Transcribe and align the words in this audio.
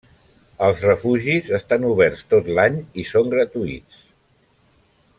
Els 0.67 0.79
refugis 0.87 1.51
estan 1.59 1.85
oberts 1.91 2.25
tot 2.33 2.49
l'any 2.61 2.81
i 3.03 3.07
són 3.13 3.31
gratuïts. 3.37 4.05